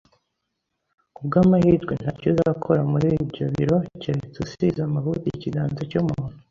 Kubwamahirwe, 1.15 1.93
ntacyo 2.01 2.27
uzakora 2.33 2.81
muri 2.91 3.07
ibyo 3.23 3.45
biro 3.55 3.77
keretse 4.01 4.37
usize 4.45 4.79
amavuta 4.83 5.25
ikiganza 5.35 5.81
cyumuntu. 5.89 6.33